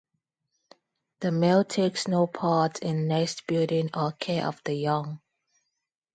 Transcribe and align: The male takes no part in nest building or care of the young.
The 1.19 1.31
male 1.31 1.63
takes 1.63 2.07
no 2.07 2.25
part 2.25 2.79
in 2.79 3.07
nest 3.07 3.45
building 3.45 3.91
or 3.93 4.11
care 4.13 4.47
of 4.47 4.59
the 4.65 4.73
young. 4.73 5.21